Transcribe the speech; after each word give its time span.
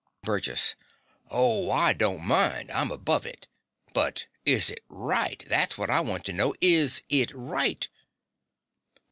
BURGESS. 0.23 0.73
Oh, 1.29 1.69
I 1.69 1.93
don't 1.93 2.23
mind. 2.25 2.71
I'm 2.71 2.89
above 2.89 3.23
it. 3.27 3.47
But 3.93 4.25
is 4.45 4.71
it 4.71 4.83
RIGHT? 4.89 5.43
that's 5.47 5.77
what 5.77 5.91
I 5.91 5.99
want 5.99 6.25
to 6.25 6.33
know. 6.33 6.55
Is 6.59 7.03
it 7.07 7.31
right? 7.35 7.87